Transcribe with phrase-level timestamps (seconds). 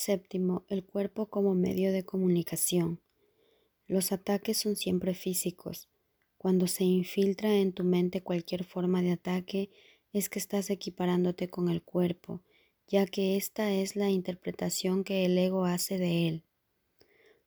[0.00, 3.00] Séptimo, el cuerpo como medio de comunicación.
[3.88, 5.88] Los ataques son siempre físicos.
[6.36, 9.70] Cuando se infiltra en tu mente cualquier forma de ataque,
[10.12, 12.44] es que estás equiparándote con el cuerpo,
[12.86, 16.44] ya que esta es la interpretación que el ego hace de él.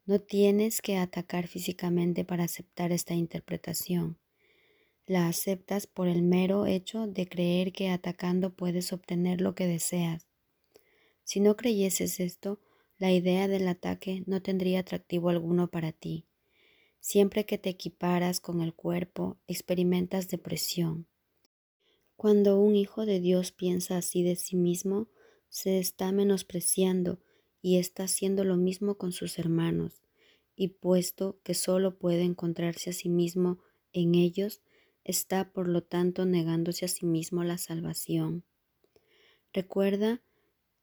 [0.05, 4.19] No tienes que atacar físicamente para aceptar esta interpretación.
[5.05, 10.30] La aceptas por el mero hecho de creer que atacando puedes obtener lo que deseas.
[11.23, 12.59] Si no creyeses esto,
[12.97, 16.27] la idea del ataque no tendría atractivo alguno para ti.
[16.99, 21.07] Siempre que te equiparas con el cuerpo, experimentas depresión.
[22.15, 25.09] Cuando un hijo de Dios piensa así de sí mismo,
[25.49, 27.19] se está menospreciando
[27.61, 30.03] y está haciendo lo mismo con sus hermanos,
[30.55, 33.59] y puesto que solo puede encontrarse a sí mismo
[33.93, 34.61] en ellos,
[35.03, 38.43] está por lo tanto negándose a sí mismo la salvación.
[39.51, 40.21] Recuerda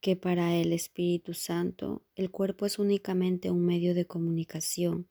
[0.01, 5.09] que para el Espíritu Santo el cuerpo es únicamente un medio de comunicación.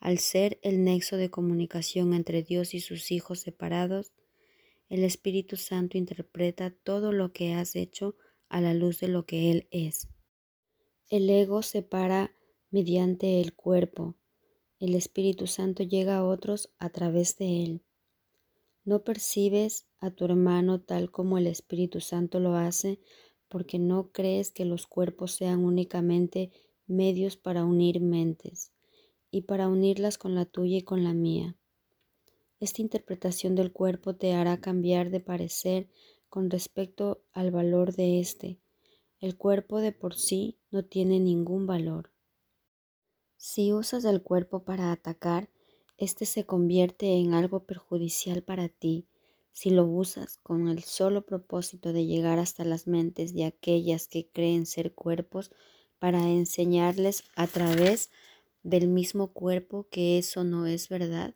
[0.00, 4.12] Al ser el nexo de comunicación entre Dios y sus hijos separados,
[4.88, 8.16] el Espíritu Santo interpreta todo lo que has hecho
[8.48, 10.08] a la luz de lo que Él es.
[11.08, 12.34] El ego separa
[12.70, 14.16] mediante el cuerpo.
[14.80, 17.82] El Espíritu Santo llega a otros a través de Él.
[18.84, 22.98] No percibes a tu hermano tal como el Espíritu Santo lo hace
[23.52, 26.50] porque no crees que los cuerpos sean únicamente
[26.86, 28.72] medios para unir mentes
[29.30, 31.54] y para unirlas con la tuya y con la mía.
[32.60, 35.90] Esta interpretación del cuerpo te hará cambiar de parecer
[36.30, 38.58] con respecto al valor de éste.
[39.20, 42.10] El cuerpo de por sí no tiene ningún valor.
[43.36, 45.50] Si usas el cuerpo para atacar,
[45.98, 49.08] éste se convierte en algo perjudicial para ti
[49.52, 54.28] si lo usas con el solo propósito de llegar hasta las mentes de aquellas que
[54.28, 55.50] creen ser cuerpos
[55.98, 58.10] para enseñarles a través
[58.62, 61.34] del mismo cuerpo que eso no es verdad,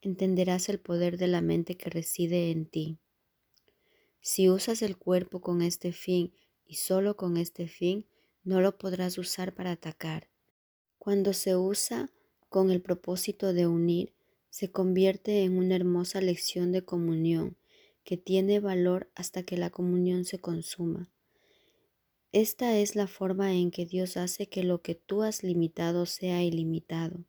[0.00, 2.98] entenderás el poder de la mente que reside en ti.
[4.20, 6.32] Si usas el cuerpo con este fin
[6.64, 8.06] y solo con este fin,
[8.42, 10.28] no lo podrás usar para atacar.
[10.98, 12.10] Cuando se usa
[12.48, 14.14] con el propósito de unir,
[14.54, 17.56] se convierte en una hermosa lección de comunión
[18.04, 21.10] que tiene valor hasta que la comunión se consuma.
[22.30, 26.44] Esta es la forma en que Dios hace que lo que tú has limitado sea
[26.44, 27.24] ilimitado.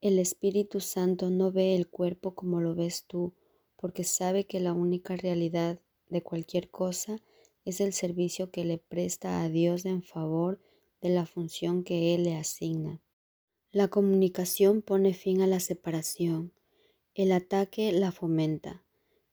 [0.00, 3.34] El Espíritu Santo no ve el cuerpo como lo ves tú,
[3.74, 7.20] porque sabe que la única realidad de cualquier cosa
[7.64, 10.60] es el servicio que le presta a Dios en favor
[11.00, 13.00] de la función que Él le asigna.
[13.74, 16.52] La comunicación pone fin a la separación.
[17.12, 18.84] El ataque la fomenta.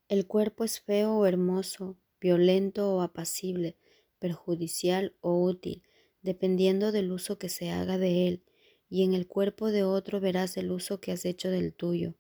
[0.08, 3.78] El cuerpo es feo o hermoso, violento o apacible,
[4.18, 5.84] perjudicial o útil,
[6.24, 8.44] dependiendo del uso que se haga de él,
[8.90, 12.16] y en el cuerpo de otro verás el uso que has hecho del tuyo.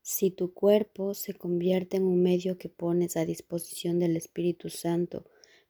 [0.00, 5.26] Si tu cuerpo se convierte en un medio que pones a disposición del Espíritu Santo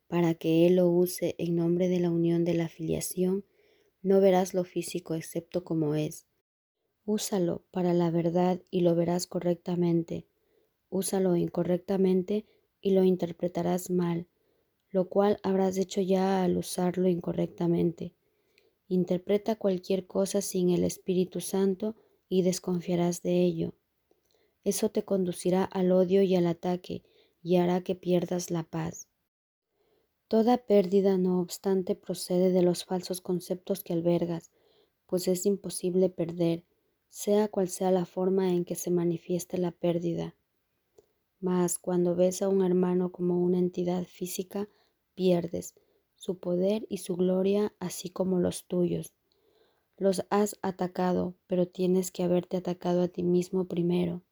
[0.07, 3.45] para que Él lo use en nombre de la unión de la filiación,
[4.03, 6.27] no verás lo físico excepto como es.
[7.05, 10.27] Úsalo para la verdad y lo verás correctamente.
[10.89, 12.47] Úsalo incorrectamente
[12.81, 14.27] y lo interpretarás mal,
[14.91, 18.15] lo cual habrás hecho ya al usarlo incorrectamente.
[18.89, 21.95] Interpreta cualquier cosa sin el Espíritu Santo
[22.29, 23.75] y desconfiarás de ello.
[24.65, 27.03] Eso te conducirá al odio y al ataque
[27.43, 29.10] y hará que pierdas la paz.
[30.31, 34.53] Toda pérdida, no obstante, procede de los falsos conceptos que albergas,
[35.07, 36.63] pues es imposible perder,
[37.09, 40.37] sea cual sea la forma en que se manifieste la pérdida.
[41.41, 44.69] Mas cuando ves a un hermano como una entidad física,
[45.17, 45.75] pierdes
[46.15, 49.13] su poder y su gloria, así como los tuyos.
[49.97, 54.23] Los has atacado, pero tienes que haberte atacado a ti mismo primero.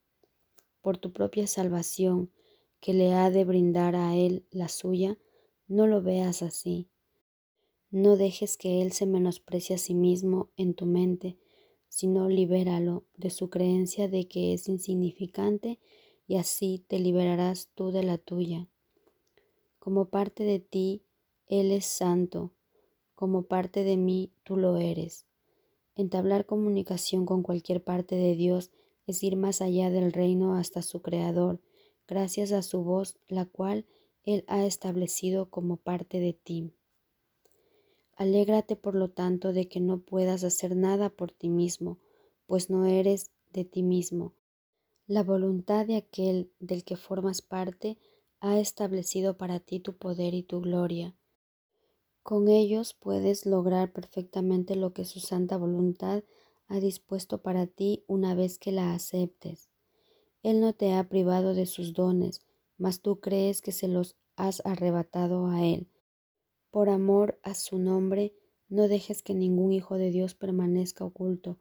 [0.81, 2.31] Por tu propia salvación,
[2.78, 5.19] que le ha de brindar a él la suya,
[5.69, 6.89] no lo veas así.
[7.91, 11.38] No dejes que Él se menosprecie a sí mismo en tu mente,
[11.88, 15.79] sino libéralo de su creencia de que es insignificante
[16.26, 18.69] y así te liberarás tú de la tuya.
[19.79, 21.03] Como parte de ti,
[21.47, 22.53] Él es santo,
[23.14, 25.26] como parte de mí, tú lo eres.
[25.97, 28.71] Entablar comunicación con cualquier parte de Dios
[29.06, 31.61] es ir más allá del reino hasta su Creador,
[32.06, 33.87] gracias a su voz, la cual
[34.25, 36.73] él ha establecido como parte de ti.
[38.17, 41.99] Alégrate por lo tanto de que no puedas hacer nada por ti mismo,
[42.47, 44.35] pues no eres de ti mismo.
[45.06, 47.97] La voluntad de aquel del que formas parte
[48.41, 51.17] ha establecido para ti tu poder y tu gloria.
[52.23, 56.25] Con ellos puedes lograr perfectamente lo que su santa voluntad
[56.67, 59.71] ha dispuesto para ti una vez que la aceptes.
[60.43, 62.43] Él no te ha privado de sus dones,
[62.78, 65.90] mas tú crees que se los has arrebatado a Él.
[66.70, 68.34] Por amor a su nombre,
[68.69, 71.58] no dejes que ningún hijo de Dios permanezca oculto,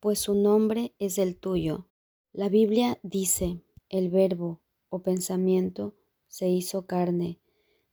[0.00, 1.88] pues su nombre es el tuyo.
[2.32, 5.94] La Biblia dice, el verbo o pensamiento
[6.26, 7.40] se hizo carne.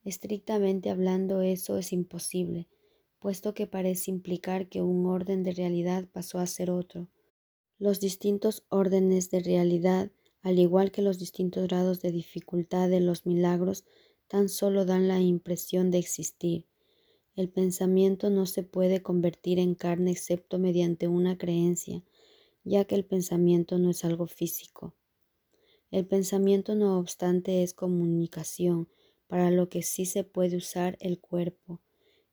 [0.03, 2.67] Estrictamente hablando eso es imposible,
[3.19, 7.07] puesto que parece implicar que un orden de realidad pasó a ser otro.
[7.77, 10.11] Los distintos órdenes de realidad,
[10.41, 13.85] al igual que los distintos grados de dificultad de los milagros,
[14.27, 16.65] tan solo dan la impresión de existir.
[17.35, 22.03] El pensamiento no se puede convertir en carne excepto mediante una creencia,
[22.63, 24.95] ya que el pensamiento no es algo físico.
[25.91, 28.87] El pensamiento, no obstante, es comunicación,
[29.27, 31.81] para lo que sí se puede usar el cuerpo.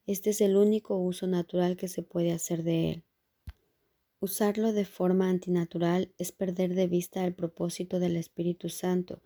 [0.07, 3.05] Este es el único uso natural que se puede hacer de él.
[4.21, 9.23] Usarlo de forma antinatural es perder de vista el propósito del Espíritu Santo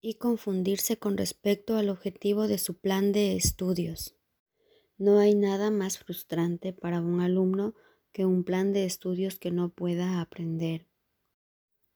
[0.00, 4.14] y confundirse con respecto al objetivo de su plan de estudios.
[4.98, 7.74] No hay nada más frustrante para un alumno
[8.12, 10.86] que un plan de estudios que no pueda aprender.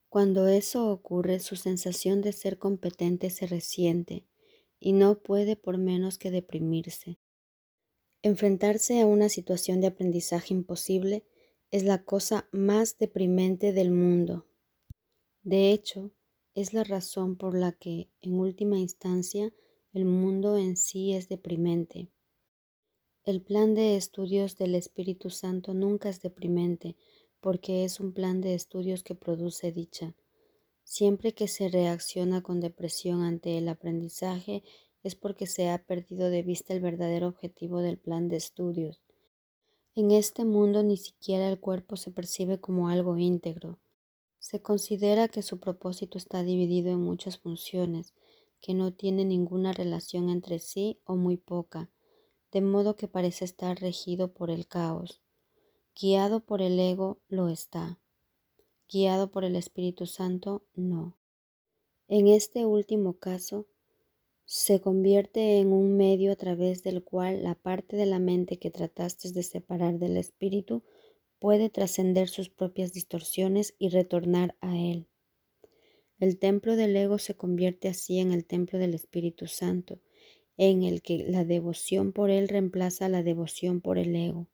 [0.09, 4.27] Cuando eso ocurre, su sensación de ser competente se resiente
[4.81, 7.21] y no puede por menos que deprimirse.
[8.23, 11.25] Enfrentarse a una situación de aprendizaje imposible
[11.71, 14.47] es la cosa más deprimente del mundo.
[15.43, 16.11] De hecho,
[16.55, 19.53] es la razón por la que, en última instancia,
[19.93, 22.09] el mundo en sí es deprimente.
[23.25, 26.97] El plan de estudios del Espíritu Santo nunca es deprimente,
[27.41, 30.17] porque es un plan de estudios que produce dicha.
[30.83, 34.65] Siempre que se reacciona con depresión ante el aprendizaje
[35.05, 39.01] es porque se ha perdido de vista el verdadero objetivo del plan de estudios.
[39.97, 43.81] En este mundo ni siquiera el cuerpo se percibe como algo íntegro.
[44.39, 48.15] Se considera que su propósito está dividido en muchas funciones,
[48.61, 51.91] que no tienen ninguna relación entre sí o muy poca,
[52.53, 55.21] de modo que parece estar regido por el caos.
[56.01, 57.99] Guiado por el ego lo está.
[58.89, 61.17] Guiado por el Espíritu Santo no.
[62.07, 63.67] En este último caso,
[64.53, 68.73] se convierte en un medio a través del cual la parte de la mente que
[68.73, 70.83] trataste de separar del espíritu
[71.39, 75.07] puede trascender sus propias distorsiones y retornar a él.
[76.19, 80.01] El templo del ego se convierte así en el templo del Espíritu Santo,
[80.57, 84.49] en el que la devoción por él reemplaza la devoción por el ego.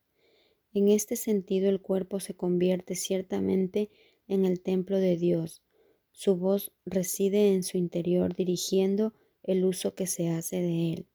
[0.74, 3.88] En este sentido, el cuerpo se convierte ciertamente
[4.28, 5.62] en el templo de Dios.
[6.12, 9.14] Su voz reside en su interior dirigiendo
[9.46, 11.06] el uso que se hace de él.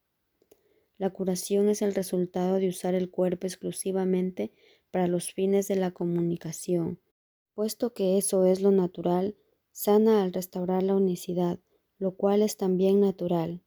[0.97, 4.51] La curación es el resultado de usar el cuerpo exclusivamente
[4.91, 6.99] para los fines de la comunicación.
[7.53, 9.35] Puesto que eso es lo natural,
[9.71, 11.59] sana al restaurar la unicidad,
[11.97, 13.61] lo cual es también natural.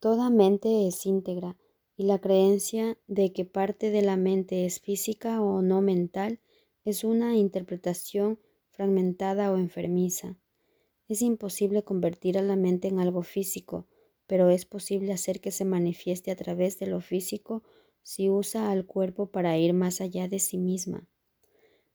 [0.00, 1.56] Toda mente es íntegra
[1.96, 6.40] y la creencia de que parte de la mente es física o no mental
[6.84, 10.36] es una interpretación fragmentada o enfermiza.
[11.08, 13.86] Es imposible convertir a la mente en algo físico,
[14.26, 17.62] pero es posible hacer que se manifieste a través de lo físico
[18.02, 21.08] si usa al cuerpo para ir más allá de sí misma.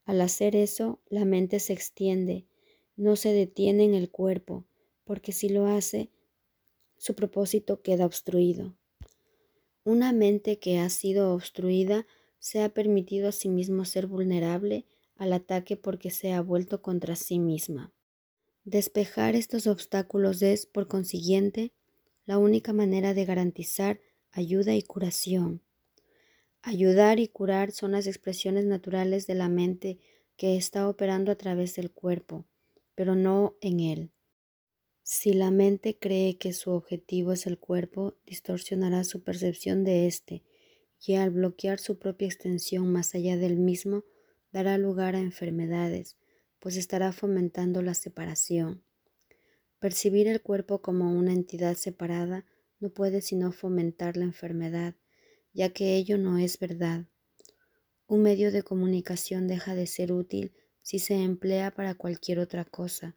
[0.05, 2.45] Al hacer eso, la mente se extiende,
[2.95, 4.65] no se detiene en el cuerpo,
[5.03, 6.11] porque si lo hace,
[6.97, 8.77] su propósito queda obstruido.
[9.83, 12.05] Una mente que ha sido obstruida
[12.39, 14.85] se ha permitido a sí mismo ser vulnerable
[15.15, 17.93] al ataque porque se ha vuelto contra sí misma.
[18.69, 21.71] Despejar estos obstáculos es, por consiguiente,
[22.25, 25.61] la única manera de garantizar ayuda y curación.
[26.63, 29.99] Ayudar y curar son las expresiones naturales de la mente
[30.35, 32.45] que está operando a través del cuerpo,
[32.93, 34.11] pero no en él.
[35.01, 40.43] Si la mente cree que su objetivo es el cuerpo, distorsionará su percepción de éste
[40.99, 44.03] y al bloquear su propia extensión más allá del mismo,
[44.51, 46.17] dará lugar a enfermedades,
[46.67, 48.83] pues estará fomentando la separación.
[49.79, 52.43] Percibir el cuerpo como una entidad separada
[52.81, 54.93] no puede sino fomentar la enfermedad,
[55.53, 57.05] ya que ello no es verdad.
[58.05, 63.15] Un medio de comunicación deja de ser útil si se emplea para cualquier otra cosa.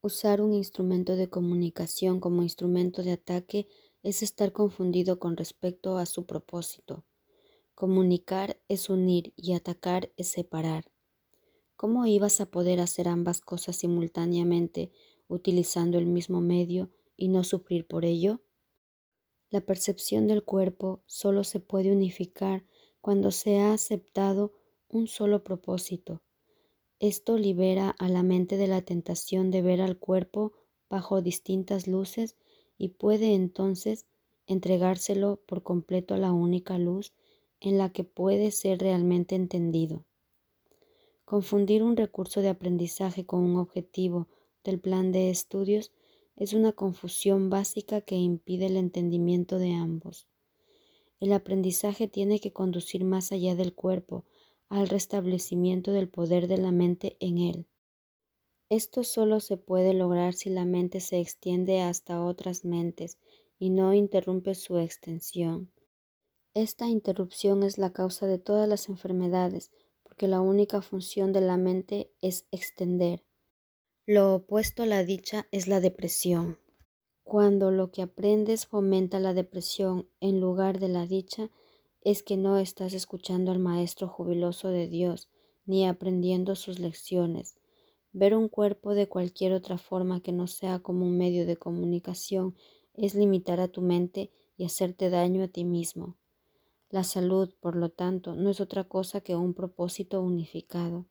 [0.00, 3.68] Usar un instrumento de comunicación como instrumento de ataque
[4.02, 7.06] es estar confundido con respecto a su propósito.
[7.76, 10.91] Comunicar es unir y atacar es separar.
[11.82, 14.92] ¿Cómo ibas a poder hacer ambas cosas simultáneamente
[15.26, 18.40] utilizando el mismo medio y no sufrir por ello?
[19.50, 22.64] La percepción del cuerpo solo se puede unificar
[23.00, 24.52] cuando se ha aceptado
[24.88, 26.22] un solo propósito.
[27.00, 30.52] Esto libera a la mente de la tentación de ver al cuerpo
[30.88, 32.36] bajo distintas luces
[32.78, 34.06] y puede entonces
[34.46, 37.12] entregárselo por completo a la única luz
[37.58, 40.04] en la que puede ser realmente entendido.
[41.24, 44.28] Confundir un recurso de aprendizaje con un objetivo
[44.64, 45.92] del plan de estudios
[46.36, 50.26] es una confusión básica que impide el entendimiento de ambos.
[51.20, 54.24] El aprendizaje tiene que conducir más allá del cuerpo,
[54.68, 57.66] al restablecimiento del poder de la mente en él.
[58.70, 63.18] Esto solo se puede lograr si la mente se extiende hasta otras mentes
[63.58, 65.70] y no interrumpe su extensión.
[66.54, 69.70] Esta interrupción es la causa de todas las enfermedades,
[70.12, 73.24] porque la única función de la mente es extender.
[74.04, 76.58] Lo opuesto a la dicha es la depresión.
[77.22, 81.48] Cuando lo que aprendes fomenta la depresión en lugar de la dicha,
[82.02, 85.30] es que no estás escuchando al Maestro jubiloso de Dios,
[85.64, 87.54] ni aprendiendo sus lecciones.
[88.12, 92.54] Ver un cuerpo de cualquier otra forma que no sea como un medio de comunicación
[92.92, 96.18] es limitar a tu mente y hacerte daño a ti mismo.
[96.92, 101.06] La salud, por lo tanto, no es otra cosa que un propósito unificado.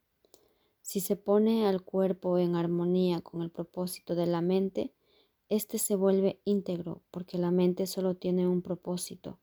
[0.84, 4.94] Si se pone al cuerpo en armonía con el propósito de la mente,
[5.50, 9.40] éste se vuelve íntegro porque la mente solo tiene un propósito.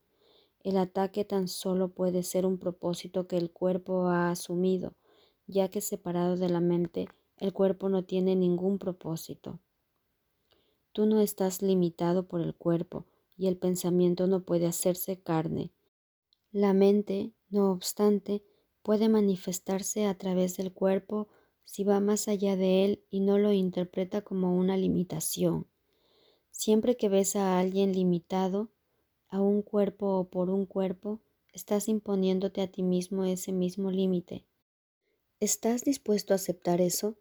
[0.61, 4.95] El ataque tan solo puede ser un propósito que el cuerpo ha asumido,
[5.49, 9.59] ya que separado de la mente el cuerpo no tiene ningún propósito.
[10.93, 15.73] Tú no estás limitado por el cuerpo y el pensamiento no puede hacerse carne.
[16.53, 18.43] La mente, no obstante,
[18.83, 21.29] puede manifestarse a través del cuerpo
[21.65, 25.67] si va más allá de él y no lo interpreta como una limitación.
[26.51, 28.71] Siempre que ves a alguien limitado,
[29.29, 31.21] a un cuerpo o por un cuerpo,
[31.53, 34.47] estás imponiéndote a ti mismo ese mismo límite.
[35.41, 37.19] ¿Estás dispuesto a aceptar eso?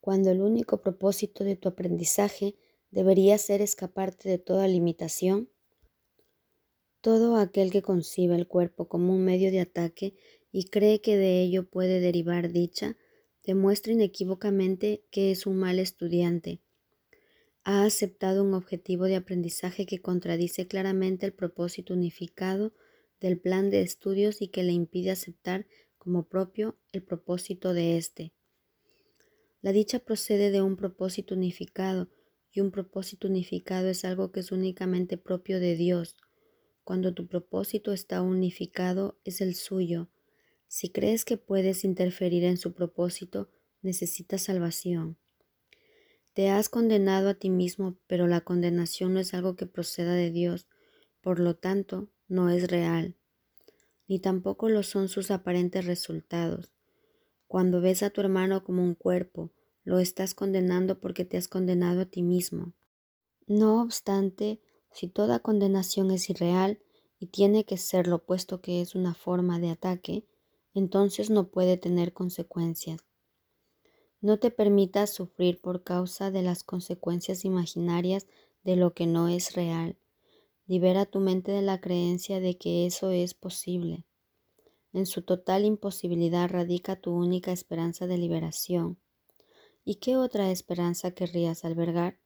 [0.00, 2.56] cuando el único propósito de tu aprendizaje
[2.90, 5.50] debería ser escaparte de toda limitación?
[7.00, 10.14] Todo aquel que concibe el cuerpo como un medio de ataque
[10.50, 12.96] y cree que de ello puede derivar dicha,
[13.44, 16.60] demuestra inequívocamente que es un mal estudiante.
[17.62, 22.72] Ha aceptado un objetivo de aprendizaje que contradice claramente el propósito unificado
[23.20, 25.66] del plan de estudios y que le impide aceptar
[25.98, 28.32] como propio el propósito de éste.
[29.60, 32.08] La dicha procede de un propósito unificado,
[32.50, 36.16] y un propósito unificado es algo que es únicamente propio de Dios.
[36.88, 40.08] Cuando tu propósito está unificado, es el suyo.
[40.68, 43.50] Si crees que puedes interferir en su propósito,
[43.82, 45.18] necesitas salvación.
[46.32, 50.30] Te has condenado a ti mismo, pero la condenación no es algo que proceda de
[50.30, 50.66] Dios,
[51.20, 53.16] por lo tanto, no es real,
[54.06, 56.72] ni tampoco lo son sus aparentes resultados.
[57.48, 59.52] Cuando ves a tu hermano como un cuerpo,
[59.84, 62.72] lo estás condenando porque te has condenado a ti mismo.
[63.46, 64.62] No obstante,
[64.98, 66.80] si toda condenación es irreal
[67.20, 70.26] y tiene que serlo puesto que es una forma de ataque,
[70.74, 72.98] entonces no puede tener consecuencias.
[74.20, 78.26] No te permitas sufrir por causa de las consecuencias imaginarias
[78.64, 79.96] de lo que no es real.
[80.66, 84.04] Libera tu mente de la creencia de que eso es posible.
[84.92, 88.98] En su total imposibilidad radica tu única esperanza de liberación.
[89.84, 92.18] ¿Y qué otra esperanza querrías albergar?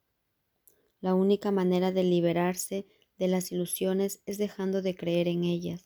[1.02, 2.86] La única manera de liberarse
[3.18, 5.84] de las ilusiones es dejando de creer en ellas.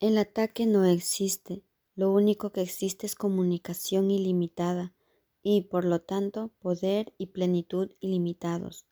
[0.00, 1.62] El ataque no existe,
[1.94, 4.94] lo único que existe es comunicación ilimitada
[5.42, 8.86] y, por lo tanto, poder y plenitud ilimitados.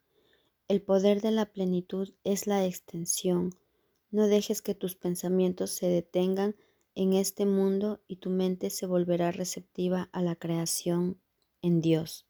[0.69, 3.51] El poder de la plenitud es la extensión.
[4.11, 6.55] No dejes que tus pensamientos se detengan
[6.95, 11.19] en este mundo y tu mente se volverá receptiva a la creación
[11.63, 12.27] en Dios.